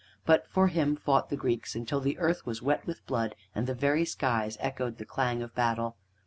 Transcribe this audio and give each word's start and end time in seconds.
But 0.25 0.47
for 0.47 0.67
him 0.69 0.95
fought 0.95 1.29
the 1.29 1.35
Greeks, 1.37 1.75
until 1.75 1.99
the 1.99 2.17
earth 2.17 2.43
was 2.43 2.59
wet 2.59 2.87
with 2.87 3.05
blood 3.05 3.35
and 3.53 3.67
the 3.67 3.75
very 3.75 4.03
skies 4.03 4.57
echoed 4.59 4.97
the 4.97 5.05
clang 5.05 5.43
of 5.43 5.53
battle. 5.53 5.95